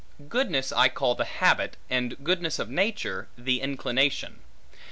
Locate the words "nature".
2.71-3.27